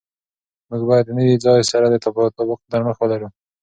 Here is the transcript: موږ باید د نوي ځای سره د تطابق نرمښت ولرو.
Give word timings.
موږ 0.69 0.81
باید 0.89 1.05
د 1.07 1.09
نوي 1.19 1.35
ځای 1.45 1.61
سره 1.71 1.85
د 1.89 1.95
تطابق 2.03 2.59
نرمښت 2.71 2.99
ولرو. 3.03 3.27